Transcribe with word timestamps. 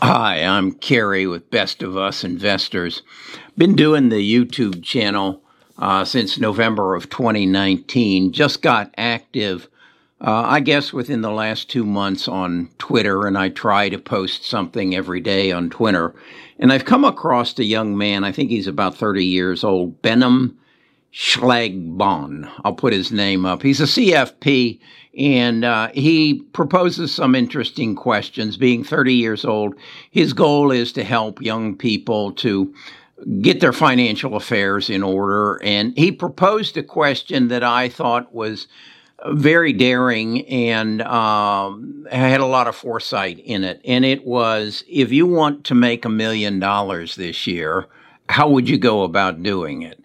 Hi, 0.00 0.44
I'm 0.44 0.74
Kerry 0.74 1.26
with 1.26 1.50
Best 1.50 1.82
of 1.82 1.96
Us 1.96 2.22
Investors. 2.22 3.02
Been 3.56 3.74
doing 3.74 4.10
the 4.10 4.16
YouTube 4.22 4.84
channel 4.84 5.42
uh, 5.76 6.04
since 6.04 6.38
November 6.38 6.94
of 6.94 7.10
2019. 7.10 8.30
Just 8.30 8.62
got 8.62 8.94
active, 8.96 9.66
uh, 10.20 10.44
I 10.46 10.60
guess, 10.60 10.92
within 10.92 11.22
the 11.22 11.32
last 11.32 11.68
two 11.68 11.84
months 11.84 12.28
on 12.28 12.70
Twitter, 12.78 13.26
and 13.26 13.36
I 13.36 13.48
try 13.48 13.88
to 13.88 13.98
post 13.98 14.44
something 14.44 14.94
every 14.94 15.20
day 15.20 15.50
on 15.50 15.68
Twitter. 15.68 16.14
And 16.60 16.72
I've 16.72 16.84
come 16.84 17.04
across 17.04 17.58
a 17.58 17.64
young 17.64 17.98
man, 17.98 18.22
I 18.22 18.30
think 18.30 18.50
he's 18.50 18.68
about 18.68 18.96
30 18.96 19.24
years 19.24 19.64
old, 19.64 20.00
Behnam 20.00 20.54
Schlagbon. 21.12 22.50
I'll 22.64 22.74
put 22.74 22.92
his 22.92 23.10
name 23.10 23.44
up. 23.46 23.62
He's 23.62 23.80
a 23.80 23.84
CFP 23.84 24.78
and 25.16 25.64
uh, 25.64 25.88
he 25.94 26.42
proposes 26.52 27.12
some 27.12 27.34
interesting 27.34 27.96
questions. 27.96 28.56
Being 28.56 28.84
30 28.84 29.14
years 29.14 29.44
old, 29.44 29.74
his 30.10 30.32
goal 30.32 30.70
is 30.70 30.92
to 30.92 31.04
help 31.04 31.42
young 31.42 31.76
people 31.76 32.32
to 32.32 32.72
get 33.40 33.60
their 33.60 33.72
financial 33.72 34.36
affairs 34.36 34.88
in 34.88 35.02
order. 35.02 35.60
And 35.62 35.96
he 35.96 36.12
proposed 36.12 36.76
a 36.76 36.82
question 36.82 37.48
that 37.48 37.64
I 37.64 37.88
thought 37.88 38.32
was 38.32 38.68
very 39.26 39.72
daring 39.72 40.46
and 40.46 41.02
um, 41.02 42.06
had 42.12 42.40
a 42.40 42.46
lot 42.46 42.68
of 42.68 42.76
foresight 42.76 43.40
in 43.40 43.64
it. 43.64 43.80
And 43.84 44.04
it 44.04 44.24
was 44.24 44.84
if 44.88 45.10
you 45.10 45.26
want 45.26 45.64
to 45.64 45.74
make 45.74 46.04
a 46.04 46.10
million 46.10 46.60
dollars 46.60 47.16
this 47.16 47.46
year, 47.46 47.86
how 48.28 48.48
would 48.50 48.68
you 48.68 48.78
go 48.78 49.02
about 49.02 49.42
doing 49.42 49.82
it? 49.82 49.98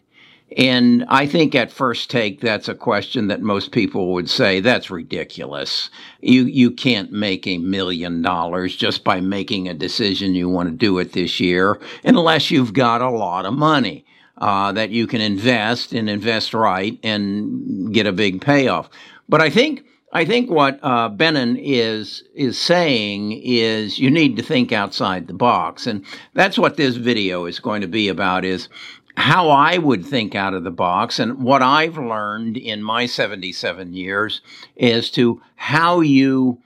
And 0.58 1.06
I 1.08 1.26
think 1.26 1.56
at 1.56 1.72
first 1.72 2.12
take, 2.12 2.42
that's 2.42 2.68
a 2.68 2.76
question 2.76 3.28
that 3.28 3.42
most 3.42 3.72
people 3.72 4.14
would 4.14 4.30
say, 4.30 4.60
that's 4.60 4.92
ridiculous. 4.92 5.90
You, 6.22 6.44
you 6.44 6.70
can't 6.70 7.12
make 7.12 7.48
a 7.48 7.58
million 7.58 8.22
dollars 8.22 8.76
just 8.76 9.04
by 9.04 9.20
making 9.20 9.68
a 9.68 9.74
decision 9.74 10.36
you 10.36 10.50
want 10.50 10.70
to 10.70 10.76
do 10.76 11.00
it 11.00 11.14
this 11.14 11.40
year 11.40 11.80
unless 12.04 12.52
you've 12.52 12.74
got 12.74 13.02
a 13.02 13.10
lot 13.10 13.46
of 13.46 13.54
money. 13.54 14.06
Uh, 14.36 14.72
that 14.72 14.90
you 14.90 15.06
can 15.06 15.22
invest 15.22 15.94
and 15.94 16.10
invest 16.10 16.56
right 16.56 17.00
and 17.04 17.94
get 17.94 18.08
a 18.08 18.12
big 18.12 18.42
payoff. 18.42 18.90
But 19.30 19.42
I 19.42 19.52
think 19.52 19.86
I 20.12 20.26
think 20.26 20.52
what 20.52 20.80
uh, 20.84 21.10
is 21.20 22.24
is 22.36 22.58
saying 22.58 23.42
is 23.44 23.98
you 23.98 24.12
need 24.12 24.38
to 24.38 24.44
think 24.44 24.72
outside 24.72 25.28
the 25.28 25.34
box, 25.34 25.88
and 25.88 26.06
that's 26.36 26.58
what 26.58 26.78
this 26.78 26.98
video 26.98 27.46
is 27.46 27.60
going 27.60 27.82
to 27.82 27.88
be 27.88 28.10
about. 28.10 28.46
Is 28.46 28.70
how 29.16 29.50
I 29.50 29.78
would 29.78 30.06
think 30.06 30.36
out 30.36 30.54
of 30.54 30.64
the 30.64 30.72
box 30.72 31.20
and 31.20 31.44
what 31.44 31.62
I've 31.62 31.98
learned 31.98 32.58
in 32.58 32.84
my 32.84 33.06
77 33.06 33.94
years 33.94 34.42
as 34.80 35.10
to 35.12 35.42
how 35.56 36.02
you 36.02 36.60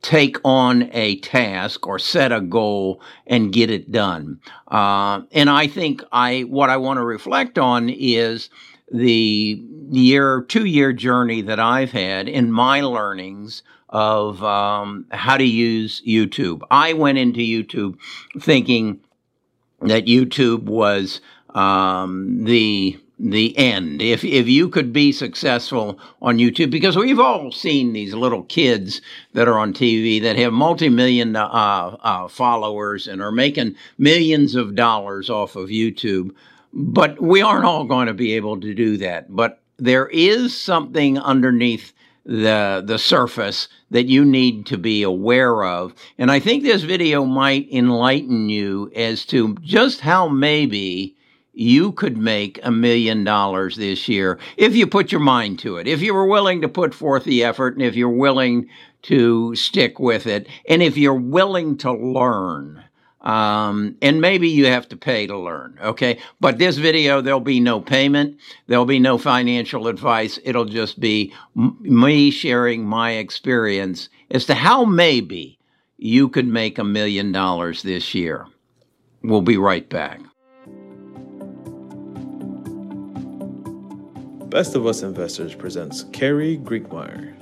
take 0.00 0.36
on 0.44 0.90
a 0.92 1.16
task 1.20 1.86
or 1.86 1.98
set 1.98 2.32
a 2.32 2.40
goal 2.40 3.00
and 3.26 3.52
get 3.52 3.70
it 3.70 3.92
done. 3.92 4.40
Uh, 4.68 5.22
and 5.30 5.48
I 5.48 5.68
think 5.68 6.02
I 6.10 6.40
what 6.42 6.70
I 6.70 6.76
want 6.76 6.98
to 6.98 7.04
reflect 7.04 7.56
on 7.58 7.88
is 7.88 8.50
the 8.90 9.62
year 9.90 10.42
two 10.42 10.64
year 10.64 10.92
journey 10.92 11.40
that 11.42 11.60
I've 11.60 11.92
had 11.92 12.28
in 12.28 12.50
my 12.50 12.80
learnings 12.80 13.62
of 13.88 14.42
um, 14.42 15.06
how 15.10 15.36
to 15.36 15.44
use 15.44 16.02
YouTube. 16.06 16.62
I 16.70 16.94
went 16.94 17.18
into 17.18 17.40
YouTube 17.40 17.96
thinking 18.40 19.00
that 19.82 20.06
YouTube 20.06 20.64
was 20.64 21.20
um, 21.54 22.44
the 22.44 22.98
the 23.18 23.56
end. 23.56 24.02
If 24.02 24.24
if 24.24 24.48
you 24.48 24.68
could 24.68 24.92
be 24.92 25.12
successful 25.12 25.98
on 26.20 26.38
YouTube, 26.38 26.70
because 26.70 26.96
we've 26.96 27.20
all 27.20 27.52
seen 27.52 27.92
these 27.92 28.14
little 28.14 28.42
kids 28.44 29.00
that 29.32 29.48
are 29.48 29.58
on 29.58 29.72
TV 29.72 30.20
that 30.22 30.36
have 30.36 30.52
multi-million 30.52 31.36
uh, 31.36 31.46
uh, 31.46 32.28
followers 32.28 33.06
and 33.06 33.22
are 33.22 33.32
making 33.32 33.76
millions 33.96 34.54
of 34.54 34.74
dollars 34.74 35.30
off 35.30 35.54
of 35.54 35.68
YouTube, 35.68 36.34
but 36.72 37.20
we 37.22 37.40
aren't 37.40 37.64
all 37.64 37.84
going 37.84 38.08
to 38.08 38.14
be 38.14 38.32
able 38.32 38.60
to 38.60 38.74
do 38.74 38.96
that. 38.96 39.34
But 39.34 39.60
there 39.78 40.08
is 40.08 40.58
something 40.58 41.18
underneath 41.18 41.92
the 42.24 42.82
the 42.84 42.98
surface 42.98 43.68
that 43.90 44.06
you 44.06 44.24
need 44.24 44.64
to 44.64 44.78
be 44.78 45.02
aware 45.02 45.64
of 45.64 45.92
and 46.18 46.30
i 46.30 46.38
think 46.38 46.62
this 46.62 46.82
video 46.82 47.24
might 47.24 47.66
enlighten 47.72 48.48
you 48.48 48.88
as 48.94 49.26
to 49.26 49.56
just 49.56 49.98
how 49.98 50.28
maybe 50.28 51.16
you 51.52 51.92
could 51.92 52.16
make 52.16 52.58
a 52.62 52.70
million 52.70 53.24
dollars 53.24 53.76
this 53.76 54.08
year 54.08 54.38
if 54.56 54.74
you 54.74 54.86
put 54.86 55.12
your 55.12 55.20
mind 55.20 55.58
to 55.60 55.76
it, 55.76 55.86
if 55.86 56.00
you 56.00 56.14
were 56.14 56.26
willing 56.26 56.60
to 56.62 56.68
put 56.68 56.94
forth 56.94 57.24
the 57.24 57.44
effort, 57.44 57.74
and 57.74 57.82
if 57.82 57.94
you're 57.94 58.08
willing 58.08 58.68
to 59.02 59.54
stick 59.54 59.98
with 59.98 60.26
it, 60.26 60.46
and 60.68 60.82
if 60.82 60.96
you're 60.96 61.14
willing 61.14 61.76
to 61.78 61.92
learn. 61.92 62.82
Um, 63.20 63.96
and 64.02 64.20
maybe 64.20 64.48
you 64.48 64.66
have 64.66 64.88
to 64.88 64.96
pay 64.96 65.28
to 65.28 65.38
learn, 65.38 65.78
okay? 65.80 66.18
But 66.40 66.58
this 66.58 66.76
video, 66.76 67.20
there'll 67.20 67.38
be 67.38 67.60
no 67.60 67.80
payment, 67.80 68.36
there'll 68.66 68.84
be 68.84 68.98
no 68.98 69.16
financial 69.16 69.86
advice. 69.86 70.40
It'll 70.42 70.64
just 70.64 70.98
be 70.98 71.32
m- 71.56 71.76
me 71.80 72.32
sharing 72.32 72.84
my 72.84 73.12
experience 73.12 74.08
as 74.32 74.44
to 74.46 74.54
how 74.54 74.84
maybe 74.84 75.60
you 75.98 76.28
could 76.28 76.48
make 76.48 76.78
a 76.78 76.84
million 76.84 77.30
dollars 77.30 77.82
this 77.82 78.12
year. 78.12 78.46
We'll 79.22 79.40
be 79.40 79.56
right 79.56 79.88
back. 79.88 80.20
Best 84.52 84.74
of 84.74 84.84
Us 84.86 85.02
Investors 85.02 85.54
presents 85.54 86.04
Kerry 86.12 86.58
Griegmeyer. 86.58 87.32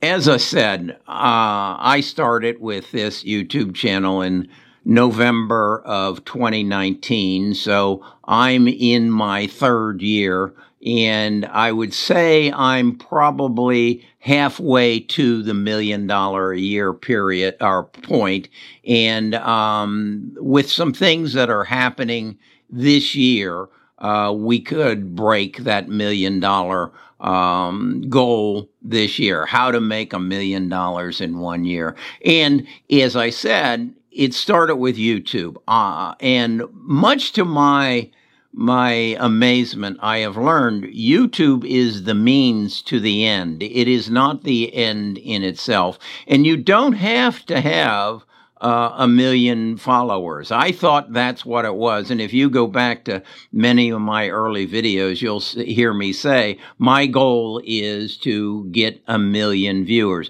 As 0.00 0.26
I 0.26 0.38
said, 0.38 0.92
uh, 1.06 1.76
I 1.78 2.00
started 2.02 2.58
with 2.58 2.90
this 2.90 3.22
YouTube 3.22 3.74
channel 3.74 4.22
in 4.22 4.48
November 4.86 5.82
of 5.84 6.24
2019, 6.24 7.52
so 7.52 8.02
I'm 8.24 8.66
in 8.66 9.10
my 9.10 9.46
third 9.46 10.00
year 10.00 10.54
and 10.84 11.44
I 11.46 11.72
would 11.72 11.92
say 11.92 12.50
I'm 12.52 12.96
probably 12.96 14.06
halfway 14.18 15.00
to 15.00 15.42
the 15.42 15.54
million 15.54 16.06
dollar 16.06 16.52
a 16.52 16.58
year 16.58 16.92
period 16.92 17.56
or 17.60 17.84
point. 17.84 18.48
And 18.86 19.34
um, 19.34 20.32
with 20.36 20.70
some 20.70 20.92
things 20.92 21.34
that 21.34 21.50
are 21.50 21.64
happening 21.64 22.38
this 22.70 23.14
year, 23.14 23.68
uh, 23.98 24.32
we 24.34 24.60
could 24.60 25.14
break 25.14 25.58
that 25.58 25.88
million 25.88 26.40
dollar 26.40 26.92
um, 27.20 28.02
goal 28.08 28.70
this 28.80 29.18
year. 29.18 29.44
How 29.44 29.70
to 29.70 29.80
make 29.80 30.14
a 30.14 30.18
million 30.18 30.70
dollars 30.70 31.20
in 31.20 31.40
one 31.40 31.64
year. 31.64 31.94
And 32.24 32.66
as 32.90 33.16
I 33.16 33.28
said, 33.28 33.94
it 34.10 34.32
started 34.32 34.76
with 34.76 34.96
YouTube. 34.96 35.56
Uh, 35.68 36.14
and 36.20 36.62
much 36.72 37.32
to 37.32 37.44
my 37.44 38.10
my 38.52 39.16
amazement, 39.18 39.98
I 40.02 40.18
have 40.18 40.36
learned 40.36 40.84
YouTube 40.84 41.64
is 41.64 42.04
the 42.04 42.14
means 42.14 42.82
to 42.82 42.98
the 42.98 43.24
end. 43.24 43.62
It 43.62 43.88
is 43.88 44.10
not 44.10 44.42
the 44.42 44.74
end 44.74 45.18
in 45.18 45.42
itself. 45.42 45.98
And 46.26 46.44
you 46.44 46.56
don't 46.56 46.94
have 46.94 47.46
to 47.46 47.60
have 47.60 48.24
uh, 48.60 48.94
a 48.96 49.08
million 49.08 49.76
followers. 49.76 50.50
I 50.50 50.72
thought 50.72 51.12
that's 51.12 51.46
what 51.46 51.64
it 51.64 51.74
was. 51.74 52.10
And 52.10 52.20
if 52.20 52.32
you 52.32 52.50
go 52.50 52.66
back 52.66 53.04
to 53.04 53.22
many 53.52 53.90
of 53.90 54.00
my 54.00 54.28
early 54.28 54.66
videos, 54.66 55.22
you'll 55.22 55.40
hear 55.40 55.94
me 55.94 56.12
say, 56.12 56.58
my 56.78 57.06
goal 57.06 57.62
is 57.64 58.16
to 58.18 58.68
get 58.70 59.02
a 59.06 59.18
million 59.18 59.84
viewers. 59.84 60.28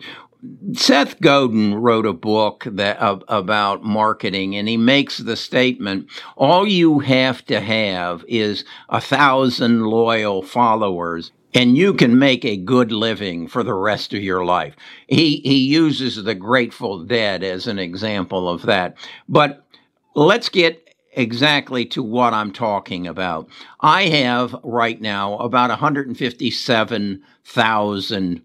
Seth 0.73 1.21
Godin 1.21 1.75
wrote 1.75 2.07
a 2.07 2.15
book 2.15 2.65
that 2.67 3.01
uh, 3.01 3.19
about 3.29 3.83
marketing, 3.83 4.57
and 4.57 4.69
he 4.69 4.77
makes 4.77 5.19
the 5.19 5.37
statement: 5.37 6.09
all 6.37 6.67
you 6.67 7.01
have 7.01 7.45
to 7.47 7.61
have 7.61 8.25
is 8.27 8.65
a 8.89 9.01
thousand 9.01 9.85
loyal 9.85 10.43
followers, 10.43 11.33
and 11.53 11.77
you 11.77 11.93
can 11.93 12.19
make 12.19 12.45
a 12.45 12.57
good 12.57 12.91
living 12.91 13.49
for 13.49 13.63
the 13.63 13.75
rest 13.75 14.15
of 14.15 14.23
your 14.23 14.45
life. 14.45 14.75
He 15.09 15.41
he 15.45 15.59
uses 15.59 16.23
the 16.23 16.35
Grateful 16.35 17.05
Dead 17.05 17.43
as 17.43 17.67
an 17.67 17.79
example 17.79 18.49
of 18.49 18.63
that. 18.63 18.97
But 19.29 19.67
let's 20.15 20.49
get 20.49 20.87
exactly 21.13 21.85
to 21.85 22.03
what 22.03 22.33
I'm 22.33 22.53
talking 22.53 23.07
about. 23.07 23.49
I 23.81 24.05
have 24.05 24.55
right 24.63 25.01
now 25.01 25.37
about 25.39 25.71
157,000 25.71 28.43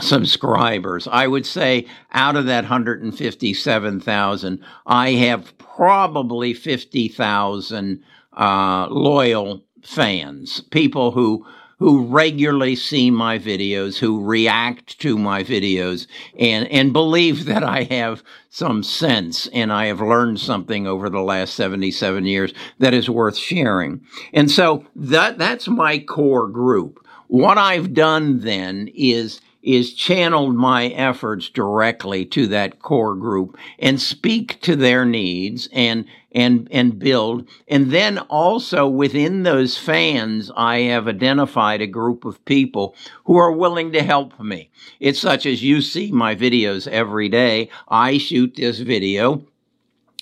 subscribers. 0.00 1.08
I 1.10 1.26
would 1.26 1.46
say 1.46 1.86
out 2.12 2.36
of 2.36 2.46
that 2.46 2.64
157,000, 2.64 4.64
I 4.86 5.10
have 5.10 5.58
probably 5.58 6.54
50,000 6.54 8.02
uh, 8.36 8.86
loyal 8.88 9.64
fans, 9.82 10.60
people 10.70 11.12
who 11.12 11.46
who 11.82 12.06
regularly 12.06 12.76
see 12.76 13.10
my 13.10 13.40
videos, 13.40 13.98
who 13.98 14.24
react 14.24 15.00
to 15.00 15.18
my 15.18 15.42
videos, 15.42 16.06
and, 16.38 16.68
and 16.68 16.92
believe 16.92 17.44
that 17.46 17.64
I 17.64 17.82
have 17.90 18.22
some 18.50 18.84
sense 18.84 19.48
and 19.48 19.72
I 19.72 19.86
have 19.86 20.00
learned 20.00 20.38
something 20.38 20.86
over 20.86 21.10
the 21.10 21.22
last 21.22 21.54
77 21.54 22.24
years 22.24 22.54
that 22.78 22.94
is 22.94 23.10
worth 23.10 23.36
sharing. 23.36 24.00
And 24.32 24.48
so 24.48 24.84
that, 24.94 25.38
that's 25.38 25.66
my 25.66 25.98
core 25.98 26.46
group. 26.46 27.04
What 27.26 27.58
I've 27.58 27.92
done 27.92 28.42
then 28.42 28.88
is 28.94 29.40
is 29.62 29.94
channeled 29.94 30.54
my 30.54 30.88
efforts 30.88 31.48
directly 31.48 32.24
to 32.26 32.46
that 32.48 32.80
core 32.80 33.14
group 33.14 33.56
and 33.78 34.00
speak 34.00 34.60
to 34.60 34.76
their 34.76 35.04
needs 35.04 35.68
and 35.72 36.04
and 36.32 36.66
and 36.70 36.98
build. 36.98 37.46
And 37.68 37.90
then 37.90 38.18
also 38.18 38.88
within 38.88 39.42
those 39.42 39.78
fans 39.78 40.50
I 40.56 40.80
have 40.80 41.06
identified 41.06 41.80
a 41.80 41.86
group 41.86 42.24
of 42.24 42.44
people 42.44 42.94
who 43.24 43.36
are 43.36 43.52
willing 43.52 43.92
to 43.92 44.02
help 44.02 44.38
me. 44.40 44.70
It's 44.98 45.20
such 45.20 45.46
as 45.46 45.62
you 45.62 45.80
see 45.80 46.10
my 46.10 46.34
videos 46.34 46.88
every 46.88 47.28
day. 47.28 47.70
I 47.88 48.18
shoot 48.18 48.54
this 48.56 48.80
video. 48.80 49.44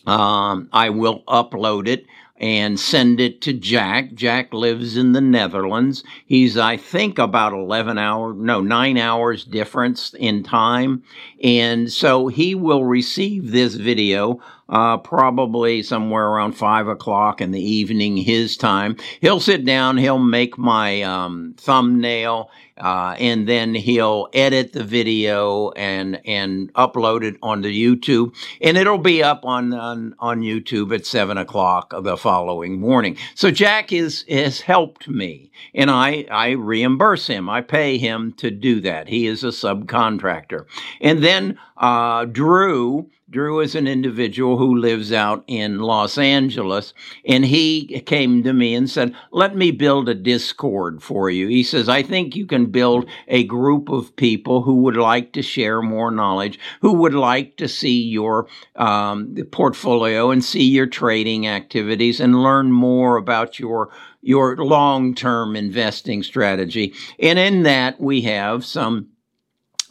Um, 0.07 0.69
I 0.73 0.91
will 0.91 1.23
upload 1.29 1.87
it 1.87 2.07
and 2.41 2.81
send 2.81 3.21
it 3.21 3.43
to 3.43 3.53
Jack. 3.53 4.15
Jack 4.15 4.55
lives 4.55 4.97
in 4.97 5.13
the 5.13 5.21
Netherlands. 5.21 6.03
He's, 6.25 6.57
I 6.57 6.79
think, 6.79 7.19
about 7.19 7.53
11 7.53 7.99
hours, 7.99 8.35
no, 8.39 8.63
nine 8.63 8.97
hours 8.97 9.45
difference 9.45 10.15
in 10.19 10.43
time. 10.43 11.03
And 11.45 11.93
so 11.93 12.29
he 12.29 12.55
will 12.55 12.85
receive 12.85 13.53
this 13.53 13.75
video 13.75 14.41
uh, 14.71 14.97
probably 14.99 15.83
somewhere 15.83 16.29
around 16.29 16.53
five 16.53 16.87
o'clock 16.87 17.41
in 17.41 17.51
the 17.51 17.61
evening, 17.61 18.17
his 18.17 18.57
time. 18.57 18.97
He'll 19.21 19.41
sit 19.41 19.65
down, 19.65 19.99
he'll 19.99 20.19
make 20.19 20.57
my 20.57 21.03
um, 21.03 21.55
thumbnail, 21.59 22.51
uh, 22.79 23.15
and 23.19 23.49
then 23.49 23.75
he'll 23.75 24.29
edit 24.33 24.73
the 24.73 24.85
video 24.85 25.71
and 25.73 26.21
and 26.25 26.73
upload 26.75 27.23
it 27.25 27.37
onto 27.43 27.69
YouTube, 27.69 28.35
and 28.63 28.79
it'll 28.79 28.97
be 28.97 29.23
up 29.23 29.45
on 29.45 29.75
on, 29.75 30.15
on 30.21 30.41
YouTube 30.41 30.95
at 30.95 31.05
seven 31.05 31.37
o'clock 31.37 31.93
the 32.03 32.17
following 32.17 32.81
morning. 32.81 33.17
So 33.35 33.51
Jack 33.51 33.93
is 33.93 34.25
has 34.29 34.61
helped 34.61 35.09
me, 35.09 35.51
and 35.75 35.91
I 35.91 36.27
I 36.31 36.51
reimburse 36.51 37.27
him. 37.27 37.51
I 37.51 37.61
pay 37.61 37.99
him 37.99 38.33
to 38.35 38.51
do 38.51 38.81
that. 38.83 39.09
He 39.09 39.27
is 39.27 39.43
a 39.43 39.49
subcontractor, 39.49 40.65
and 41.01 41.23
then 41.23 41.59
uh, 41.77 42.25
Drew 42.27 43.11
Drew 43.31 43.61
is 43.61 43.77
an 43.77 43.87
individual 43.87 44.59
who 44.59 44.77
lives 44.77 45.13
out 45.13 45.45
in 45.47 45.79
Los 45.79 46.19
Angeles, 46.19 46.93
and 47.25 47.45
he 47.45 48.01
came 48.01 48.43
to 48.43 48.53
me 48.53 48.75
and 48.75 48.91
said, 48.91 49.15
Let 49.31 49.55
me 49.55 49.71
build 49.71 50.09
a 50.09 50.15
Discord 50.15 51.01
for 51.01 51.31
you. 51.31 51.47
He 51.47 51.63
says, 51.63 51.89
I 51.89 52.03
think 52.03 52.35
you 52.35 52.45
can 52.45 52.67
build 52.67 53.07
a 53.29 53.45
group 53.45 53.89
of 53.89 54.17
people 54.17 54.63
who 54.63 54.83
would 54.83 54.97
like 54.97 55.33
to 55.35 55.43
share 55.43 55.81
more 55.81 56.11
knowledge, 56.11 56.59
who 56.81 56.93
would 56.95 57.15
like 57.15 57.57
to 57.59 57.69
see 57.69 58.03
your 58.03 58.49
um, 58.75 59.37
portfolio 59.53 60.33
and 60.33 60.45
see 60.45 60.65
your 60.65 60.87
trading 60.87 61.47
activities 61.47 62.19
and 62.19 62.43
learn 62.43 62.73
more 62.73 63.17
about 63.17 63.61
your 63.61 63.91
your 64.23 64.57
long-term 64.57 65.55
investing 65.55 66.23
strategy. 66.23 66.93
And 67.21 67.39
in 67.39 67.63
that 67.63 68.01
we 68.01 68.23
have 68.23 68.65
some 68.65 69.11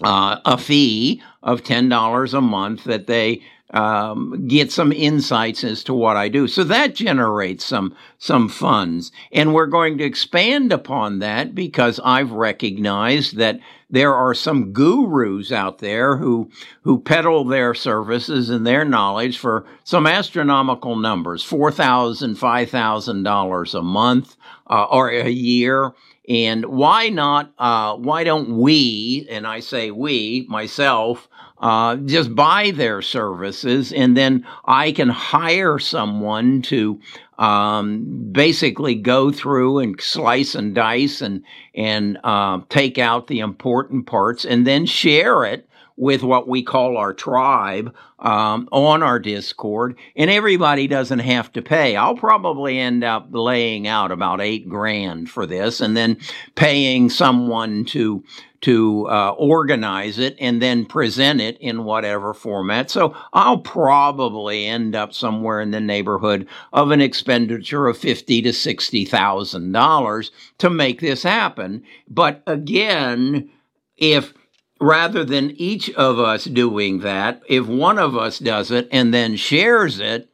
uh, 0.03 0.39
a 0.45 0.57
fee 0.57 1.21
of 1.43 1.63
$10 1.63 2.33
a 2.33 2.41
month 2.41 2.83
that 2.85 3.07
they 3.07 3.41
um, 3.71 4.47
get 4.47 4.71
some 4.71 4.91
insights 4.91 5.63
as 5.63 5.83
to 5.83 5.93
what 5.93 6.17
I 6.17 6.27
do. 6.27 6.47
So 6.47 6.63
that 6.63 6.95
generates 6.95 7.65
some 7.65 7.95
some 8.17 8.49
funds, 8.49 9.11
and 9.31 9.53
we're 9.53 9.67
going 9.67 9.97
to 9.99 10.03
expand 10.03 10.71
upon 10.73 11.19
that 11.19 11.53
because 11.53 11.99
I've 12.03 12.31
recognized 12.31 13.37
that 13.37 13.59
there 13.91 14.13
are 14.13 14.33
some 14.33 14.73
gurus 14.73 15.51
out 15.51 15.77
there 15.79 16.17
who 16.17 16.49
who 16.81 16.99
peddle 16.99 17.43
their 17.43 17.75
services 17.75 18.49
and 18.49 18.65
their 18.65 18.83
knowledge 18.83 19.37
for 19.37 19.65
some 19.83 20.07
astronomical 20.07 20.95
numbers 20.95 21.43
four 21.43 21.71
thousand, 21.71 22.35
five 22.35 22.71
thousand 22.71 23.23
dollars 23.23 23.75
a 23.75 23.83
month 23.83 24.35
uh, 24.67 24.85
or 24.85 25.09
a 25.09 25.29
year 25.29 25.93
and 26.29 26.63
why 26.65 27.09
not? 27.09 27.51
Uh, 27.57 27.95
why 27.95 28.23
don't 28.23 28.57
we, 28.59 29.27
and 29.29 29.47
I 29.47 29.61
say 29.61 29.89
we, 29.89 30.45
myself, 30.47 31.27
uh, 31.59 31.97
just 31.97 32.33
buy 32.35 32.71
their 32.71 33.01
services 33.01 33.91
and 33.91 34.15
then 34.15 34.45
I 34.63 34.91
can 34.91 35.09
hire 35.09 35.77
someone 35.79 36.61
to 36.63 37.01
um, 37.37 38.29
basically 38.31 38.95
go 38.95 39.31
through 39.31 39.79
and 39.79 39.99
slice 39.99 40.55
and 40.55 40.73
dice 40.75 41.21
and, 41.21 41.43
and 41.75 42.17
uh, 42.23 42.61
take 42.69 42.97
out 42.97 43.27
the 43.27 43.39
important 43.39 44.05
parts 44.05 44.45
and 44.45 44.65
then 44.65 44.85
share 44.85 45.43
it 45.43 45.68
with 45.99 46.23
what 46.23 46.47
we 46.47 46.63
call 46.63 46.95
our 46.95 47.13
tribe 47.13 47.93
um, 48.19 48.69
on 48.71 49.03
our 49.03 49.19
Discord, 49.19 49.97
and 50.15 50.29
everybody 50.29 50.87
doesn't 50.87 51.19
have 51.19 51.51
to 51.51 51.61
pay. 51.61 51.97
I'll 51.97 52.15
probably 52.15 52.79
end 52.79 53.03
up 53.03 53.27
laying 53.31 53.85
out 53.85 54.11
about 54.11 54.39
eight 54.39 54.69
grand 54.69 55.29
for 55.29 55.45
this, 55.45 55.81
and 55.81 55.97
then 55.97 56.17
paying 56.55 57.09
someone 57.09 57.83
to 57.85 58.23
to 58.61 59.07
uh, 59.09 59.31
organize 59.37 60.19
it 60.19 60.35
and 60.37 60.61
then 60.61 60.85
present 60.85 61.39
it 61.39 61.57
in 61.61 61.85
whatever 61.85 62.33
format. 62.33 62.89
So 62.89 63.15
I'll 63.31 63.59
probably 63.59 64.65
end 64.65 64.95
up 64.95 65.13
somewhere 65.13 65.61
in 65.61 65.71
the 65.71 65.79
neighborhood 65.79 66.45
of 66.73 66.91
an 66.91 66.99
expenditure 66.99 67.87
of 67.87 67.97
fifty 67.97 68.41
to 68.41 68.53
sixty 68.53 69.05
thousand 69.05 69.73
dollars 69.73 70.31
to 70.57 70.69
make 70.69 71.01
this 71.01 71.23
happen. 71.23 71.83
But 72.09 72.41
again, 72.47 73.49
if 73.97 74.33
rather 74.79 75.23
than 75.23 75.51
each 75.51 75.89
of 75.91 76.19
us 76.19 76.45
doing 76.45 76.99
that, 76.99 77.41
if 77.47 77.67
one 77.67 77.99
of 77.99 78.15
us 78.15 78.39
does 78.39 78.71
it 78.71 78.87
and 78.91 79.13
then 79.13 79.35
shares 79.35 79.99
it, 79.99 80.29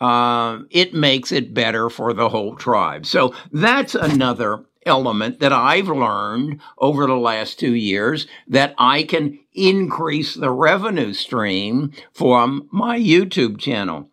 uh, 0.00 0.60
it 0.70 0.94
makes 0.94 1.32
it 1.32 1.54
better 1.54 1.90
for 1.90 2.12
the 2.12 2.28
whole 2.28 2.54
tribe. 2.54 3.04
So 3.04 3.34
that's 3.52 3.94
another 3.94 4.64
element 4.86 5.40
that 5.40 5.52
I've 5.52 5.88
learned 5.88 6.60
over 6.78 7.06
the 7.06 7.16
last 7.16 7.58
two 7.58 7.74
years 7.74 8.26
that 8.46 8.74
I 8.78 9.02
can 9.02 9.38
increase 9.52 10.34
the 10.34 10.50
revenue 10.50 11.12
stream 11.12 11.92
from 12.12 12.68
my 12.70 12.98
YouTube 12.98 13.58
channel. 13.58 14.10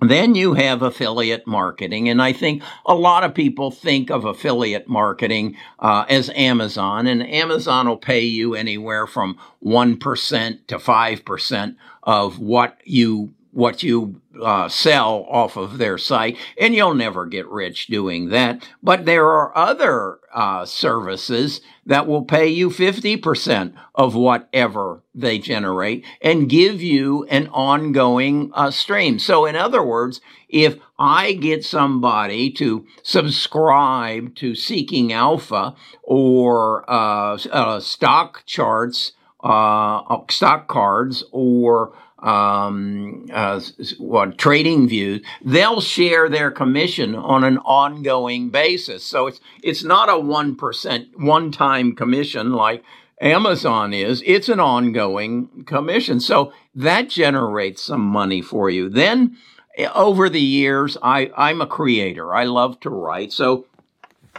Then 0.00 0.34
you 0.34 0.54
have 0.54 0.82
affiliate 0.82 1.46
marketing. 1.46 2.08
And 2.08 2.22
I 2.22 2.32
think 2.32 2.62
a 2.86 2.94
lot 2.94 3.22
of 3.22 3.34
people 3.34 3.70
think 3.70 4.10
of 4.10 4.24
affiliate 4.24 4.88
marketing 4.88 5.56
uh, 5.78 6.06
as 6.08 6.30
Amazon, 6.30 7.06
and 7.06 7.22
Amazon 7.22 7.88
will 7.88 7.98
pay 7.98 8.22
you 8.22 8.54
anywhere 8.54 9.06
from 9.06 9.38
1% 9.64 10.66
to 10.66 10.76
5% 10.78 11.76
of 12.02 12.38
what 12.38 12.78
you 12.84 13.34
what 13.52 13.82
you 13.82 14.20
uh, 14.40 14.68
sell 14.68 15.26
off 15.28 15.56
of 15.56 15.78
their 15.78 15.98
site, 15.98 16.36
and 16.58 16.74
you'll 16.74 16.94
never 16.94 17.26
get 17.26 17.48
rich 17.48 17.88
doing 17.88 18.28
that. 18.28 18.66
But 18.82 19.04
there 19.04 19.26
are 19.26 19.56
other 19.56 20.18
uh, 20.32 20.64
services 20.64 21.60
that 21.84 22.06
will 22.06 22.24
pay 22.24 22.46
you 22.46 22.70
50% 22.70 23.74
of 23.94 24.14
whatever 24.14 25.02
they 25.14 25.38
generate 25.38 26.04
and 26.22 26.48
give 26.48 26.80
you 26.80 27.24
an 27.24 27.48
ongoing 27.48 28.50
uh, 28.54 28.70
stream. 28.70 29.18
So, 29.18 29.44
in 29.46 29.56
other 29.56 29.82
words, 29.82 30.20
if 30.48 30.78
I 30.98 31.32
get 31.32 31.64
somebody 31.64 32.50
to 32.52 32.86
subscribe 33.02 34.34
to 34.36 34.54
Seeking 34.54 35.12
Alpha 35.12 35.74
or 36.02 36.88
uh, 36.88 37.38
uh, 37.50 37.80
stock 37.80 38.44
charts, 38.46 39.12
uh, 39.42 40.20
stock 40.28 40.68
cards, 40.68 41.24
or 41.32 41.92
um, 42.22 43.26
uh, 43.32 43.60
what 43.98 44.38
trading 44.38 44.88
views, 44.88 45.24
they'll 45.42 45.80
share 45.80 46.28
their 46.28 46.50
commission 46.50 47.14
on 47.14 47.44
an 47.44 47.58
ongoing 47.58 48.50
basis. 48.50 49.04
So 49.04 49.26
it's 49.26 49.40
it's 49.62 49.82
not 49.82 50.08
a 50.08 50.18
one 50.18 50.54
percent 50.56 51.18
one 51.18 51.50
time 51.50 51.94
commission 51.94 52.52
like 52.52 52.84
Amazon 53.20 53.92
is. 53.92 54.22
It's 54.26 54.48
an 54.48 54.60
ongoing 54.60 55.64
commission. 55.66 56.20
So 56.20 56.52
that 56.74 57.08
generates 57.08 57.82
some 57.82 58.02
money 58.02 58.42
for 58.42 58.70
you. 58.70 58.88
Then 58.88 59.36
eh, 59.76 59.88
over 59.94 60.28
the 60.28 60.40
years, 60.40 60.96
I 61.02 61.30
I'm 61.36 61.60
a 61.60 61.66
creator. 61.66 62.34
I 62.34 62.44
love 62.44 62.80
to 62.80 62.90
write. 62.90 63.32
So 63.32 63.66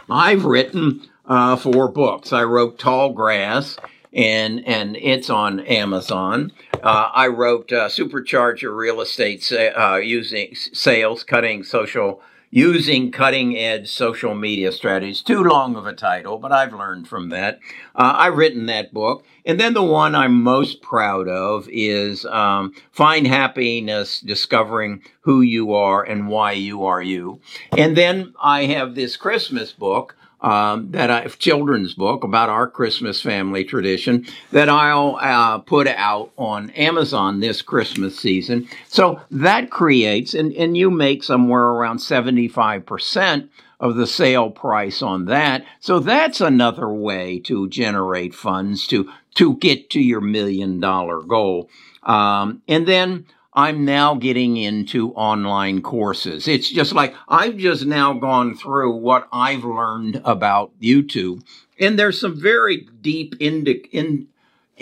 I've 0.08 0.44
written 0.44 1.08
uh, 1.26 1.56
four 1.56 1.88
books. 1.88 2.32
I 2.32 2.44
wrote 2.44 2.78
Tall 2.78 3.12
Grass 3.12 3.76
and 4.12 4.66
and 4.66 4.96
it's 4.96 5.30
on 5.30 5.60
Amazon. 5.60 6.52
Uh, 6.82 7.10
I 7.14 7.28
wrote 7.28 7.72
uh, 7.72 7.88
Supercharge 7.88 8.60
Your 8.60 8.74
Real 8.74 9.00
Estate 9.00 9.42
sa- 9.42 9.94
uh, 9.94 9.96
using 9.96 10.54
sales, 10.54 11.22
cutting 11.22 11.62
social, 11.62 12.20
using 12.50 13.10
cutting 13.10 13.56
edge 13.56 13.88
social 13.90 14.34
media 14.34 14.72
strategies. 14.72 15.22
Too 15.22 15.42
long 15.42 15.76
of 15.76 15.86
a 15.86 15.94
title, 15.94 16.38
but 16.38 16.52
I've 16.52 16.74
learned 16.74 17.08
from 17.08 17.28
that. 17.30 17.60
Uh, 17.94 18.14
I've 18.16 18.36
written 18.36 18.66
that 18.66 18.92
book. 18.92 19.24
And 19.46 19.58
then 19.58 19.74
the 19.74 19.82
one 19.82 20.14
I'm 20.14 20.42
most 20.42 20.82
proud 20.82 21.28
of 21.28 21.68
is 21.70 22.24
um, 22.26 22.74
Find 22.92 23.26
Happiness 23.26 24.20
Discovering 24.20 25.02
Who 25.22 25.40
You 25.40 25.72
Are 25.74 26.02
and 26.02 26.28
Why 26.28 26.52
You 26.52 26.84
Are 26.84 27.02
You. 27.02 27.40
And 27.76 27.96
then 27.96 28.34
I 28.40 28.66
have 28.66 28.94
this 28.94 29.16
Christmas 29.16 29.72
book 29.72 30.16
um, 30.42 30.90
that 30.90 31.10
I, 31.10 31.26
children's 31.28 31.94
book 31.94 32.24
about 32.24 32.48
our 32.50 32.68
Christmas 32.68 33.22
family 33.22 33.64
tradition 33.64 34.26
that 34.50 34.68
I'll 34.68 35.16
uh, 35.20 35.58
put 35.58 35.86
out 35.86 36.32
on 36.36 36.70
Amazon 36.70 37.40
this 37.40 37.62
Christmas 37.62 38.18
season. 38.18 38.68
So 38.88 39.20
that 39.30 39.70
creates, 39.70 40.34
and, 40.34 40.52
and 40.52 40.76
you 40.76 40.90
make 40.90 41.22
somewhere 41.22 41.62
around 41.62 41.98
75% 41.98 43.48
of 43.78 43.96
the 43.96 44.06
sale 44.06 44.50
price 44.50 45.02
on 45.02 45.24
that. 45.26 45.64
So 45.80 45.98
that's 45.98 46.40
another 46.40 46.88
way 46.88 47.38
to 47.40 47.68
generate 47.68 48.34
funds 48.34 48.86
to 48.88 49.10
to 49.34 49.56
get 49.56 49.88
to 49.90 50.00
your 50.00 50.20
million 50.20 50.78
dollar 50.78 51.20
goal. 51.22 51.70
Um, 52.02 52.62
and 52.68 52.86
then 52.86 53.26
I'm 53.54 53.84
now 53.84 54.14
getting 54.14 54.56
into 54.56 55.12
online 55.12 55.82
courses. 55.82 56.48
It's 56.48 56.70
just 56.70 56.94
like 56.94 57.14
I've 57.28 57.58
just 57.58 57.84
now 57.84 58.14
gone 58.14 58.54
through 58.56 58.96
what 58.96 59.28
I've 59.30 59.64
learned 59.64 60.22
about 60.24 60.72
YouTube, 60.80 61.42
and 61.78 61.98
there's 61.98 62.20
some 62.20 62.40
very 62.40 62.88
deep 63.00 63.34
in, 63.40 64.28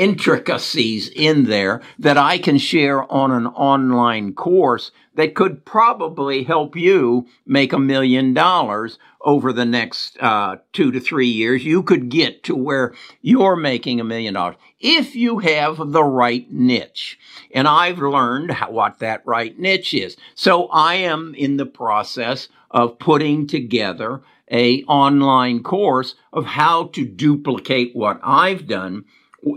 intricacies 0.00 1.10
in 1.10 1.44
there 1.44 1.82
that 1.98 2.16
I 2.16 2.38
can 2.38 2.56
share 2.56 3.04
on 3.12 3.30
an 3.30 3.46
online 3.48 4.32
course 4.32 4.92
that 5.14 5.34
could 5.34 5.66
probably 5.66 6.42
help 6.42 6.74
you 6.74 7.26
make 7.44 7.74
a 7.74 7.78
million 7.78 8.32
dollars 8.32 8.98
over 9.20 9.52
the 9.52 9.66
next 9.66 10.16
uh, 10.18 10.56
two 10.72 10.90
to 10.90 11.00
three 11.00 11.28
years. 11.28 11.66
You 11.66 11.82
could 11.82 12.08
get 12.08 12.42
to 12.44 12.56
where 12.56 12.94
you're 13.20 13.56
making 13.56 14.00
a 14.00 14.04
million 14.04 14.32
dollars 14.32 14.56
if 14.80 15.14
you 15.14 15.40
have 15.40 15.76
the 15.92 16.02
right 16.04 16.50
niche. 16.50 17.18
And 17.54 17.68
I've 17.68 17.98
learned 17.98 18.52
how, 18.52 18.70
what 18.70 19.00
that 19.00 19.20
right 19.26 19.58
niche 19.58 19.92
is. 19.92 20.16
So 20.34 20.68
I 20.68 20.94
am 20.94 21.34
in 21.36 21.58
the 21.58 21.66
process 21.66 22.48
of 22.70 22.98
putting 22.98 23.46
together 23.46 24.22
a 24.50 24.82
online 24.84 25.62
course 25.62 26.14
of 26.32 26.46
how 26.46 26.84
to 26.84 27.04
duplicate 27.04 27.94
what 27.94 28.18
I've 28.22 28.66
done 28.66 29.04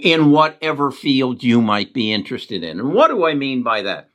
in 0.01 0.31
whatever 0.31 0.91
field 0.91 1.43
you 1.43 1.61
might 1.61 1.93
be 1.93 2.11
interested 2.11 2.63
in. 2.63 2.79
And 2.79 2.93
what 2.93 3.09
do 3.09 3.25
I 3.25 3.33
mean 3.33 3.63
by 3.63 3.81
that? 3.81 4.09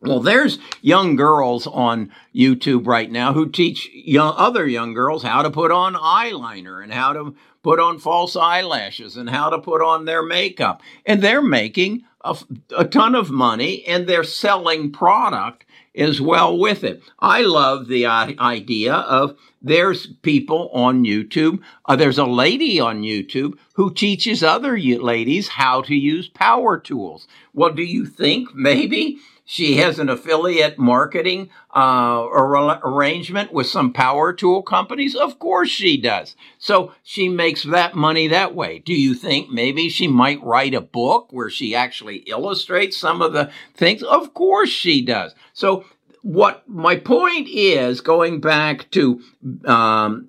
Well, 0.00 0.20
there's 0.20 0.58
young 0.82 1.16
girls 1.16 1.66
on 1.66 2.12
YouTube 2.34 2.86
right 2.86 3.10
now 3.10 3.32
who 3.32 3.48
teach 3.48 3.88
young, 3.92 4.34
other 4.36 4.66
young 4.66 4.92
girls 4.92 5.22
how 5.22 5.42
to 5.42 5.50
put 5.50 5.72
on 5.72 5.94
eyeliner 5.94 6.82
and 6.82 6.92
how 6.92 7.12
to 7.12 7.34
put 7.62 7.80
on 7.80 7.98
false 7.98 8.36
eyelashes 8.36 9.16
and 9.16 9.28
how 9.30 9.50
to 9.50 9.58
put 9.58 9.82
on 9.82 10.04
their 10.04 10.22
makeup. 10.22 10.82
And 11.04 11.22
they're 11.22 11.42
making 11.42 12.04
a, 12.20 12.36
a 12.76 12.84
ton 12.84 13.14
of 13.14 13.30
money 13.30 13.84
and 13.86 14.06
they're 14.06 14.22
selling 14.22 14.92
product 14.92 15.64
as 15.96 16.20
well 16.20 16.56
with 16.58 16.84
it. 16.84 17.02
I 17.18 17.42
love 17.42 17.88
the 17.88 18.06
idea 18.06 18.94
of 18.94 19.36
there's 19.62 20.06
people 20.06 20.70
on 20.72 21.04
YouTube. 21.04 21.60
Uh, 21.86 21.96
there's 21.96 22.18
a 22.18 22.24
lady 22.24 22.78
on 22.78 23.02
YouTube 23.02 23.58
who 23.74 23.92
teaches 23.92 24.42
other 24.42 24.78
ladies 24.78 25.48
how 25.48 25.82
to 25.82 25.94
use 25.94 26.28
power 26.28 26.78
tools. 26.78 27.26
Well, 27.52 27.72
do 27.72 27.82
you 27.82 28.06
think 28.06 28.54
maybe 28.54 29.18
she 29.48 29.76
has 29.76 30.00
an 30.00 30.08
affiliate 30.08 30.76
marketing 30.76 31.50
uh, 31.74 32.26
arrangement 32.32 33.52
with 33.52 33.68
some 33.68 33.92
power 33.92 34.32
tool 34.32 34.60
companies. 34.60 35.14
Of 35.14 35.38
course 35.38 35.68
she 35.68 35.96
does. 35.96 36.34
So 36.58 36.92
she 37.04 37.28
makes 37.28 37.62
that 37.62 37.94
money 37.94 38.26
that 38.26 38.56
way. 38.56 38.80
Do 38.80 38.92
you 38.92 39.14
think 39.14 39.48
maybe 39.48 39.88
she 39.88 40.08
might 40.08 40.42
write 40.42 40.74
a 40.74 40.80
book 40.80 41.28
where 41.30 41.48
she 41.48 41.76
actually 41.76 42.16
illustrates 42.26 42.96
some 42.96 43.22
of 43.22 43.32
the 43.32 43.50
things? 43.72 44.02
Of 44.02 44.34
course 44.34 44.68
she 44.68 45.00
does. 45.00 45.32
So 45.52 45.84
what 46.22 46.68
my 46.68 46.96
point 46.96 47.46
is, 47.48 48.00
going 48.00 48.40
back 48.40 48.90
to 48.90 49.22
um, 49.64 50.26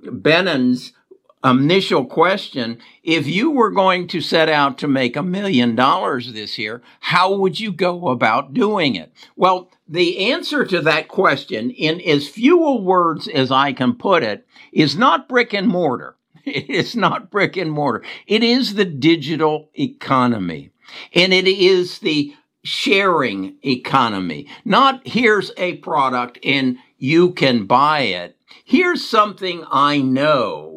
initial 1.43 2.05
question 2.05 2.79
if 3.03 3.27
you 3.27 3.51
were 3.51 3.71
going 3.71 4.07
to 4.07 4.21
set 4.21 4.49
out 4.49 4.77
to 4.79 4.87
make 4.87 5.15
a 5.15 5.23
million 5.23 5.75
dollars 5.75 6.33
this 6.33 6.57
year, 6.57 6.81
how 6.99 7.33
would 7.35 7.59
you 7.59 7.71
go 7.71 8.09
about 8.09 8.53
doing 8.53 8.95
it? 8.95 9.11
Well, 9.35 9.69
the 9.87 10.31
answer 10.31 10.65
to 10.65 10.81
that 10.81 11.07
question, 11.07 11.71
in 11.71 12.01
as 12.01 12.27
few 12.27 12.57
words 12.77 13.27
as 13.27 13.51
I 13.51 13.73
can 13.73 13.95
put 13.95 14.23
it, 14.23 14.45
is 14.71 14.97
not 14.97 15.29
brick 15.29 15.53
and 15.53 15.67
mortar. 15.67 16.15
It 16.45 16.69
is 16.69 16.95
not 16.95 17.29
brick 17.29 17.57
and 17.57 17.69
mortar. 17.69 18.05
It 18.25 18.41
is 18.41 18.75
the 18.75 18.85
digital 18.85 19.69
economy. 19.77 20.71
And 21.13 21.33
it 21.33 21.45
is 21.45 21.99
the 21.99 22.33
sharing 22.63 23.57
economy. 23.65 24.47
Not 24.63 25.05
here's 25.05 25.51
a 25.57 25.75
product 25.77 26.39
and 26.45 26.77
you 26.97 27.33
can 27.33 27.65
buy 27.65 28.01
it. 28.01 28.37
Here's 28.63 29.07
something 29.07 29.63
I 29.69 29.99
know 29.99 30.76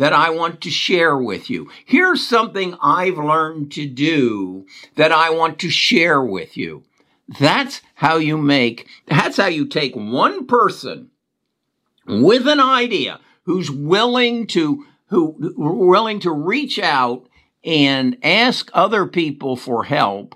that 0.00 0.14
I 0.14 0.30
want 0.30 0.62
to 0.62 0.70
share 0.70 1.14
with 1.14 1.50
you. 1.50 1.70
Here's 1.84 2.26
something 2.26 2.74
I've 2.80 3.18
learned 3.18 3.70
to 3.72 3.84
do 3.86 4.64
that 4.96 5.12
I 5.12 5.28
want 5.28 5.58
to 5.58 5.68
share 5.68 6.22
with 6.22 6.56
you. 6.56 6.84
That's 7.38 7.82
how 7.96 8.16
you 8.16 8.38
make, 8.38 8.88
that's 9.06 9.36
how 9.36 9.48
you 9.48 9.66
take 9.66 9.94
one 9.94 10.46
person 10.46 11.10
with 12.06 12.48
an 12.48 12.60
idea 12.60 13.20
who's 13.42 13.70
willing 13.70 14.46
to, 14.48 14.86
who 15.08 15.36
willing 15.58 16.20
to 16.20 16.32
reach 16.32 16.78
out 16.78 17.28
and 17.62 18.16
ask 18.22 18.70
other 18.72 19.04
people 19.04 19.54
for 19.54 19.84
help 19.84 20.34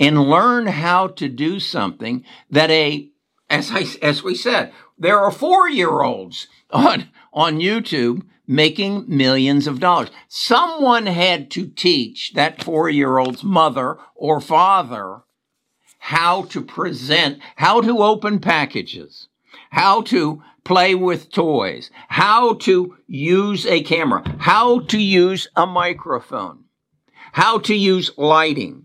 and 0.00 0.28
learn 0.28 0.66
how 0.66 1.06
to 1.06 1.28
do 1.28 1.60
something 1.60 2.24
that 2.50 2.72
a, 2.72 3.08
as 3.48 3.70
I, 3.70 3.84
as 4.02 4.24
we 4.24 4.34
said, 4.34 4.72
there 4.98 5.18
are 5.20 5.30
four 5.30 5.68
year 5.68 6.02
olds 6.02 6.46
on, 6.70 7.08
on 7.32 7.58
YouTube 7.58 8.22
making 8.46 9.04
millions 9.08 9.66
of 9.66 9.80
dollars. 9.80 10.10
Someone 10.28 11.06
had 11.06 11.50
to 11.52 11.66
teach 11.66 12.32
that 12.34 12.62
four 12.62 12.88
year 12.88 13.18
old's 13.18 13.42
mother 13.42 13.98
or 14.14 14.40
father 14.40 15.22
how 15.98 16.42
to 16.42 16.60
present, 16.62 17.40
how 17.56 17.80
to 17.80 17.98
open 17.98 18.38
packages, 18.38 19.28
how 19.70 20.02
to 20.02 20.42
play 20.64 20.94
with 20.94 21.32
toys, 21.32 21.90
how 22.08 22.54
to 22.54 22.96
use 23.06 23.66
a 23.66 23.82
camera, 23.82 24.22
how 24.38 24.80
to 24.80 24.98
use 24.98 25.48
a 25.56 25.66
microphone, 25.66 26.64
how 27.32 27.58
to 27.58 27.74
use 27.74 28.10
lighting. 28.16 28.84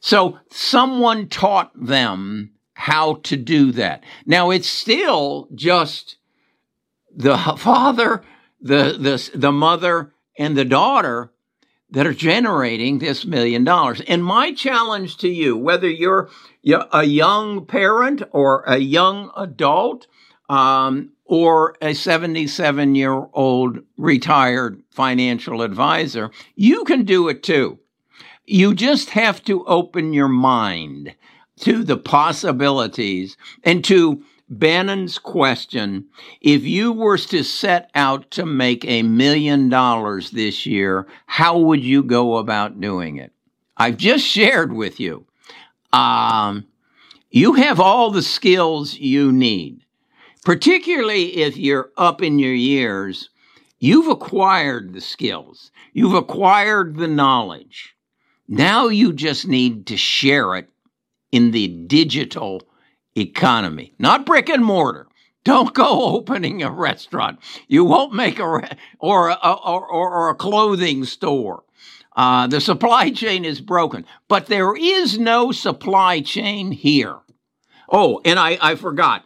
So 0.00 0.38
someone 0.50 1.28
taught 1.28 1.70
them 1.74 2.52
how 2.78 3.14
to 3.24 3.36
do 3.36 3.72
that. 3.72 4.04
Now 4.26 4.50
it's 4.50 4.68
still 4.68 5.48
just 5.54 6.16
the 7.14 7.38
father 7.58 8.22
the, 8.60 8.96
the, 8.98 9.38
the 9.38 9.52
mother 9.52 10.12
and 10.38 10.56
the 10.56 10.64
daughter 10.64 11.32
that 11.90 12.06
are 12.06 12.14
generating 12.14 12.98
this 12.98 13.24
million 13.24 13.64
dollars. 13.64 14.02
And 14.06 14.22
my 14.22 14.52
challenge 14.52 15.16
to 15.18 15.28
you, 15.28 15.56
whether 15.56 15.88
you're 15.88 16.28
a 16.92 17.04
young 17.04 17.64
parent 17.64 18.22
or 18.32 18.62
a 18.66 18.78
young 18.78 19.30
adult, 19.36 20.06
um, 20.48 21.12
or 21.24 21.76
a 21.82 21.92
77 21.92 22.94
year 22.94 23.26
old 23.32 23.80
retired 23.96 24.82
financial 24.90 25.62
advisor, 25.62 26.30
you 26.54 26.84
can 26.84 27.04
do 27.04 27.28
it 27.28 27.42
too. 27.42 27.78
You 28.44 28.74
just 28.74 29.10
have 29.10 29.42
to 29.44 29.64
open 29.64 30.12
your 30.12 30.28
mind 30.28 31.14
to 31.60 31.84
the 31.84 31.96
possibilities 31.96 33.36
and 33.64 33.84
to 33.84 34.22
Bannon's 34.48 35.18
question 35.18 36.04
if 36.40 36.62
you 36.62 36.92
were 36.92 37.18
to 37.18 37.42
set 37.42 37.90
out 37.94 38.30
to 38.32 38.46
make 38.46 38.84
a 38.84 39.02
million 39.02 39.68
dollars 39.68 40.30
this 40.30 40.64
year, 40.66 41.06
how 41.26 41.58
would 41.58 41.82
you 41.82 42.02
go 42.02 42.36
about 42.36 42.80
doing 42.80 43.16
it? 43.16 43.32
I've 43.76 43.96
just 43.96 44.24
shared 44.24 44.72
with 44.72 45.00
you. 45.00 45.26
Um, 45.92 46.66
you 47.30 47.54
have 47.54 47.80
all 47.80 48.10
the 48.10 48.22
skills 48.22 48.94
you 48.94 49.32
need, 49.32 49.80
particularly 50.44 51.38
if 51.38 51.56
you're 51.56 51.90
up 51.96 52.22
in 52.22 52.38
your 52.38 52.54
years. 52.54 53.30
You've 53.78 54.08
acquired 54.08 54.92
the 54.92 55.00
skills, 55.00 55.70
you've 55.92 56.14
acquired 56.14 56.96
the 56.96 57.08
knowledge. 57.08 57.94
Now 58.48 58.86
you 58.86 59.12
just 59.12 59.48
need 59.48 59.86
to 59.88 59.96
share 59.96 60.54
it 60.54 60.70
in 61.32 61.50
the 61.50 61.68
digital 61.68 62.62
economy, 63.16 63.94
not 63.98 64.26
brick 64.26 64.48
and 64.48 64.64
mortar. 64.64 65.06
Don't 65.44 65.74
go 65.74 66.02
opening 66.16 66.62
a 66.62 66.70
restaurant. 66.70 67.38
You 67.68 67.84
won't 67.84 68.14
make 68.14 68.38
a 68.38 68.48
re- 68.48 68.76
or, 68.98 69.30
a, 69.30 69.36
or, 69.36 69.86
or, 69.86 70.30
a 70.30 70.34
clothing 70.34 71.04
store. 71.04 71.62
Uh, 72.16 72.46
the 72.46 72.60
supply 72.60 73.10
chain 73.10 73.44
is 73.44 73.60
broken, 73.60 74.06
but 74.26 74.46
there 74.46 74.74
is 74.74 75.18
no 75.18 75.52
supply 75.52 76.20
chain 76.20 76.72
here. 76.72 77.18
Oh, 77.90 78.20
and 78.24 78.38
I, 78.38 78.58
I 78.60 78.74
forgot. 78.74 79.24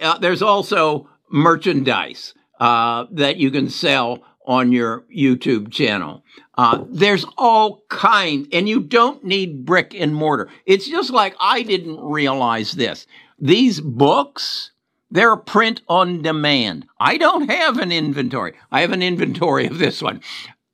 Uh, 0.00 0.18
there's 0.18 0.40
also 0.40 1.08
merchandise 1.30 2.34
uh, 2.60 3.06
that 3.10 3.36
you 3.36 3.50
can 3.50 3.68
sell 3.68 4.22
on 4.48 4.72
your 4.72 5.04
YouTube 5.14 5.70
channel. 5.70 6.24
Uh, 6.56 6.82
there's 6.88 7.26
all 7.36 7.84
kind, 7.90 8.48
and 8.50 8.66
you 8.68 8.80
don't 8.80 9.22
need 9.22 9.66
brick 9.66 9.94
and 9.94 10.14
mortar. 10.14 10.48
It's 10.64 10.88
just 10.88 11.10
like 11.10 11.36
I 11.38 11.62
didn't 11.62 12.00
realize 12.00 12.72
this. 12.72 13.06
These 13.38 13.80
books, 13.80 14.72
they're 15.10 15.36
print 15.36 15.82
on 15.86 16.22
demand. 16.22 16.86
I 16.98 17.18
don't 17.18 17.48
have 17.50 17.78
an 17.78 17.92
inventory. 17.92 18.54
I 18.72 18.80
have 18.80 18.92
an 18.92 19.02
inventory 19.02 19.66
of 19.66 19.78
this 19.78 20.02
one. 20.02 20.22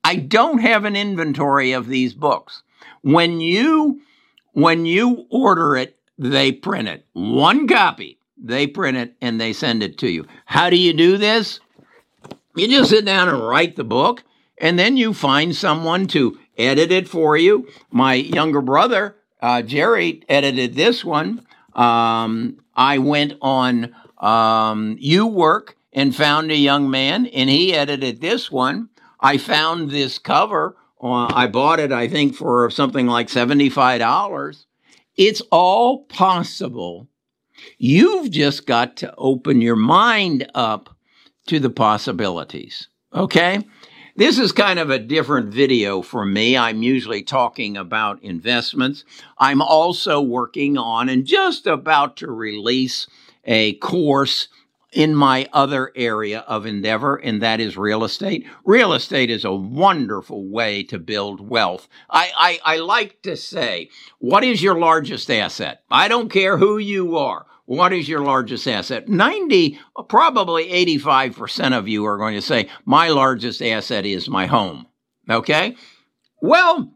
I 0.04 0.16
don't 0.16 0.58
have 0.58 0.84
an 0.84 0.94
inventory 0.94 1.72
of 1.72 1.88
these 1.88 2.14
books. 2.14 2.62
When 3.02 3.40
you 3.40 4.00
when 4.52 4.86
you 4.86 5.26
order 5.30 5.74
it, 5.76 5.98
they 6.16 6.52
print 6.52 6.86
it. 6.88 7.04
One 7.12 7.66
copy. 7.66 8.18
They 8.36 8.66
print 8.66 8.96
it 8.96 9.14
and 9.20 9.40
they 9.40 9.52
send 9.52 9.82
it 9.82 9.98
to 9.98 10.08
you. 10.08 10.26
How 10.44 10.70
do 10.70 10.76
you 10.76 10.92
do 10.92 11.16
this? 11.16 11.58
You 12.56 12.68
just 12.68 12.90
sit 12.90 13.04
down 13.04 13.28
and 13.28 13.40
write 13.40 13.74
the 13.74 13.84
book, 13.84 14.22
and 14.58 14.78
then 14.78 14.96
you 14.96 15.12
find 15.12 15.56
someone 15.56 16.06
to 16.08 16.38
edit 16.56 16.92
it 16.92 17.08
for 17.08 17.36
you. 17.36 17.68
My 17.90 18.14
younger 18.14 18.60
brother, 18.60 19.16
uh, 19.42 19.62
Jerry, 19.62 20.22
edited 20.28 20.74
this 20.74 21.04
one. 21.04 21.44
Um, 21.74 22.58
I 22.76 22.98
went 22.98 23.34
on 23.42 23.94
um, 24.18 24.96
Upwork 24.98 25.74
and 25.92 26.14
found 26.14 26.52
a 26.52 26.56
young 26.56 26.88
man, 26.88 27.26
and 27.26 27.50
he 27.50 27.74
edited 27.74 28.20
this 28.20 28.52
one. 28.52 28.88
I 29.18 29.36
found 29.36 29.90
this 29.90 30.18
cover. 30.20 30.76
Uh, 31.02 31.26
I 31.34 31.48
bought 31.48 31.80
it, 31.80 31.90
I 31.90 32.06
think, 32.06 32.36
for 32.36 32.70
something 32.70 33.08
like 33.08 33.28
$75. 33.28 34.66
It's 35.16 35.42
all 35.50 36.04
possible. 36.04 37.08
You've 37.78 38.30
just 38.30 38.66
got 38.66 38.96
to 38.98 39.12
open 39.16 39.60
your 39.60 39.76
mind 39.76 40.48
up 40.54 40.93
to 41.46 41.58
the 41.58 41.70
possibilities. 41.70 42.88
Okay? 43.14 43.60
This 44.16 44.38
is 44.38 44.52
kind 44.52 44.78
of 44.78 44.90
a 44.90 44.98
different 44.98 45.52
video 45.52 46.00
for 46.00 46.24
me. 46.24 46.56
I'm 46.56 46.82
usually 46.82 47.22
talking 47.22 47.76
about 47.76 48.22
investments. 48.22 49.04
I'm 49.38 49.60
also 49.60 50.20
working 50.20 50.78
on 50.78 51.08
and 51.08 51.26
just 51.26 51.66
about 51.66 52.16
to 52.18 52.30
release 52.30 53.08
a 53.44 53.74
course 53.74 54.48
in 54.92 55.14
my 55.14 55.48
other 55.52 55.90
area 55.96 56.40
of 56.46 56.64
endeavor, 56.64 57.16
and 57.16 57.42
that 57.42 57.60
is 57.60 57.76
real 57.76 58.04
estate. 58.04 58.46
Real 58.64 58.92
estate 58.92 59.28
is 59.30 59.44
a 59.44 59.52
wonderful 59.52 60.48
way 60.48 60.84
to 60.84 60.98
build 61.00 61.40
wealth. 61.40 61.88
I, 62.08 62.60
I, 62.64 62.76
I 62.76 62.76
like 62.78 63.20
to 63.22 63.36
say, 63.36 63.90
what 64.20 64.44
is 64.44 64.62
your 64.62 64.78
largest 64.78 65.28
asset? 65.30 65.82
I 65.90 66.06
don't 66.06 66.30
care 66.30 66.58
who 66.58 66.78
you 66.78 67.16
are. 67.16 67.46
What 67.66 67.92
is 67.92 68.08
your 68.08 68.20
largest 68.20 68.68
asset? 68.68 69.08
90, 69.08 69.78
probably 70.08 70.66
85% 71.00 71.76
of 71.76 71.88
you 71.88 72.04
are 72.04 72.18
going 72.18 72.34
to 72.34 72.42
say, 72.42 72.68
my 72.84 73.08
largest 73.08 73.62
asset 73.62 74.04
is 74.04 74.28
my 74.28 74.46
home. 74.46 74.86
Okay? 75.30 75.76
Well, 76.42 76.92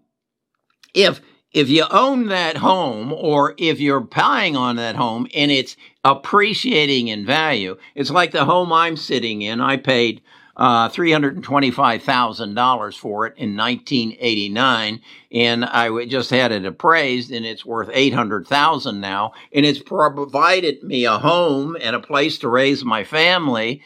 if 0.94 1.20
if 1.52 1.70
you 1.70 1.84
own 1.90 2.26
that 2.26 2.58
home 2.58 3.12
or 3.12 3.54
if 3.56 3.80
you're 3.80 4.00
buying 4.00 4.54
on 4.54 4.76
that 4.76 4.96
home 4.96 5.26
and 5.34 5.50
it's 5.50 5.76
appreciating 6.04 7.08
in 7.08 7.24
value, 7.24 7.76
it's 7.94 8.10
like 8.10 8.32
the 8.32 8.44
home 8.44 8.72
I'm 8.72 8.96
sitting 8.96 9.40
in. 9.40 9.60
I 9.60 9.78
paid 9.78 10.20
uh, 10.58 10.88
$325,000 10.88 12.98
for 12.98 13.26
it 13.26 13.34
in 13.36 13.56
1989, 13.56 15.00
and 15.32 15.64
I 15.64 16.04
just 16.06 16.30
had 16.30 16.50
it 16.50 16.66
appraised, 16.66 17.30
and 17.30 17.46
it's 17.46 17.64
worth 17.64 17.88
800,000 17.92 19.00
now, 19.00 19.34
and 19.52 19.64
it's 19.64 19.78
provided 19.78 20.82
me 20.82 21.04
a 21.04 21.18
home 21.18 21.76
and 21.80 21.94
a 21.94 22.00
place 22.00 22.40
to 22.40 22.48
raise 22.48 22.84
my 22.84 23.04
family 23.04 23.82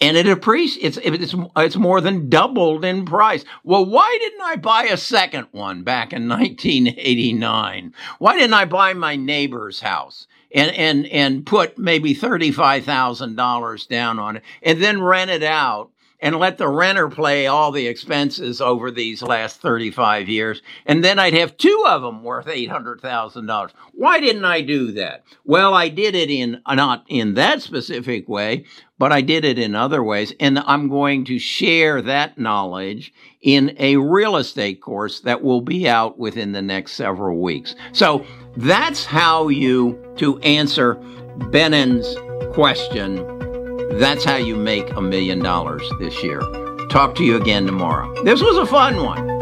and 0.00 0.16
it 0.16 0.26
appreciates 0.26 0.98
it's, 0.98 1.22
it's 1.22 1.34
it's 1.56 1.76
more 1.76 2.00
than 2.00 2.28
doubled 2.28 2.84
in 2.84 3.04
price. 3.04 3.44
Well, 3.62 3.86
why 3.86 4.16
didn't 4.20 4.42
I 4.42 4.56
buy 4.56 4.84
a 4.84 4.96
second 4.96 5.48
one 5.52 5.82
back 5.82 6.12
in 6.12 6.28
1989? 6.28 7.94
Why 8.18 8.36
didn't 8.36 8.54
I 8.54 8.64
buy 8.64 8.94
my 8.94 9.16
neighbor's 9.16 9.80
house 9.80 10.26
and 10.54 10.70
and 10.76 11.06
and 11.06 11.44
put 11.44 11.76
maybe 11.76 12.14
$35,000 12.14 13.88
down 13.88 14.18
on 14.18 14.36
it 14.36 14.42
and 14.62 14.82
then 14.82 15.02
rent 15.02 15.30
it 15.30 15.42
out 15.42 15.90
and 16.24 16.38
let 16.38 16.56
the 16.56 16.68
renter 16.68 17.10
pay 17.10 17.46
all 17.46 17.70
the 17.70 17.86
expenses 17.86 18.58
over 18.58 18.90
these 18.90 19.22
last 19.22 19.60
35 19.60 20.26
years. 20.26 20.62
And 20.86 21.04
then 21.04 21.18
I'd 21.18 21.34
have 21.34 21.58
two 21.58 21.84
of 21.86 22.00
them 22.00 22.22
worth 22.22 22.46
$800,000. 22.46 23.70
Why 23.92 24.20
didn't 24.20 24.46
I 24.46 24.62
do 24.62 24.92
that? 24.92 25.24
Well, 25.44 25.74
I 25.74 25.90
did 25.90 26.14
it 26.14 26.30
in, 26.30 26.62
not 26.66 27.04
in 27.08 27.34
that 27.34 27.60
specific 27.60 28.26
way, 28.26 28.64
but 28.98 29.12
I 29.12 29.20
did 29.20 29.44
it 29.44 29.58
in 29.58 29.74
other 29.74 30.02
ways. 30.02 30.32
And 30.40 30.60
I'm 30.60 30.88
going 30.88 31.26
to 31.26 31.38
share 31.38 32.00
that 32.00 32.38
knowledge 32.38 33.12
in 33.42 33.76
a 33.78 33.98
real 33.98 34.36
estate 34.36 34.80
course 34.80 35.20
that 35.20 35.42
will 35.42 35.60
be 35.60 35.86
out 35.86 36.18
within 36.18 36.52
the 36.52 36.62
next 36.62 36.92
several 36.92 37.42
weeks. 37.42 37.74
So 37.92 38.24
that's 38.56 39.04
how 39.04 39.48
you, 39.48 39.98
to 40.16 40.38
answer 40.40 40.94
Bennon's 41.50 42.14
question, 42.54 43.16
that's 43.98 44.24
how 44.24 44.36
you 44.36 44.56
make 44.56 44.90
a 44.90 45.00
million 45.00 45.40
dollars 45.40 45.82
this 45.98 46.22
year. 46.22 46.40
Talk 46.90 47.14
to 47.16 47.24
you 47.24 47.36
again 47.36 47.66
tomorrow. 47.66 48.22
This 48.24 48.40
was 48.40 48.56
a 48.56 48.66
fun 48.66 49.02
one. 49.02 49.33